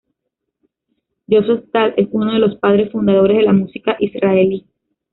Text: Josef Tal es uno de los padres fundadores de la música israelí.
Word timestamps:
Josef 1.29 1.63
Tal 1.71 1.93
es 1.95 2.07
uno 2.11 2.33
de 2.33 2.39
los 2.39 2.55
padres 2.57 2.91
fundadores 2.91 3.37
de 3.37 3.43
la 3.43 3.53
música 3.53 3.97
israelí. 3.99 4.65